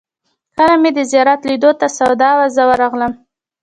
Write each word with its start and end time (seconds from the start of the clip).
کله 0.57 0.71
چې 0.77 0.79
مې 0.81 0.91
د 0.97 0.99
زیارت 1.11 1.41
لیدلو 1.49 1.71
ته 1.79 1.87
سودا 1.97 2.29
وه، 2.37 2.47
زه 2.55 2.61
ورغلم. 2.69 3.13